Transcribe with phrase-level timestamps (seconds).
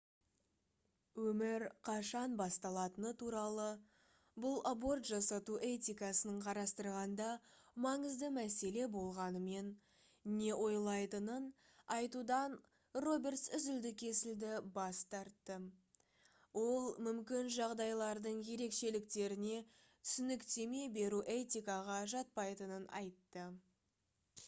[1.31, 3.65] өмір қашан басталатыны туралы
[4.45, 7.27] бұл аборт жасату этикасын қарастырғанда
[7.87, 9.69] маңызды мәселе болғанымен
[10.39, 11.45] не ойлайтынын
[11.97, 12.57] айтудан
[13.07, 15.59] робертс үзілді-кесілді бас тартты
[16.65, 23.49] ол мүмкін жағдайлардың ерекшеліктеріне түсініктеме беру этикаға жатпайтынын айтты